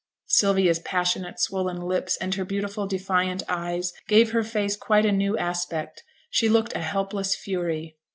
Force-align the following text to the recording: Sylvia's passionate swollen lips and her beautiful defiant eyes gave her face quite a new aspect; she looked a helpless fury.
Sylvia's 0.25 0.79
passionate 0.79 1.39
swollen 1.39 1.77
lips 1.79 2.17
and 2.17 2.33
her 2.33 2.43
beautiful 2.43 2.87
defiant 2.87 3.43
eyes 3.47 3.93
gave 4.07 4.31
her 4.31 4.41
face 4.41 4.75
quite 4.75 5.05
a 5.05 5.11
new 5.11 5.37
aspect; 5.37 6.01
she 6.31 6.49
looked 6.49 6.75
a 6.75 6.81
helpless 6.81 7.35
fury. 7.35 7.99